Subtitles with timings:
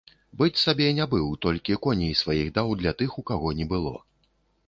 [0.39, 3.93] Быць сабе не быў, толькі коней сваіх даў для тых, у каго не было.